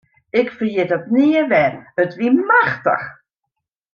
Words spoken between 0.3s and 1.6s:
Ik ferjit it nea